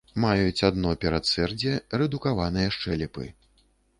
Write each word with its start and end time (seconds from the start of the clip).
Маюць 0.23 0.63
адно 0.69 0.93
перадсэрдзе, 1.03 1.75
рэдукаваныя 2.03 2.73
шчэлепы. 2.79 3.29